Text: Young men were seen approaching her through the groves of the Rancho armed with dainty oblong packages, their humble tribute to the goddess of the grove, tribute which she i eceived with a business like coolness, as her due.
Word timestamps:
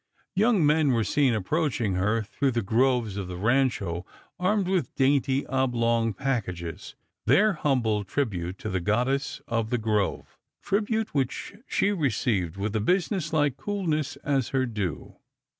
Young 0.35 0.65
men 0.65 0.93
were 0.93 1.03
seen 1.03 1.35
approaching 1.35 1.93
her 1.93 2.23
through 2.23 2.53
the 2.53 2.63
groves 2.63 3.17
of 3.17 3.27
the 3.27 3.37
Rancho 3.37 4.03
armed 4.39 4.67
with 4.67 4.95
dainty 4.95 5.45
oblong 5.45 6.11
packages, 6.15 6.95
their 7.27 7.53
humble 7.53 8.03
tribute 8.03 8.57
to 8.57 8.69
the 8.71 8.81
goddess 8.81 9.41
of 9.47 9.69
the 9.69 9.77
grove, 9.77 10.39
tribute 10.63 11.13
which 11.13 11.53
she 11.67 11.89
i 11.91 11.93
eceived 11.93 12.57
with 12.57 12.75
a 12.75 12.81
business 12.81 13.31
like 13.31 13.57
coolness, 13.57 14.15
as 14.23 14.49
her 14.49 14.65
due. 14.65 15.17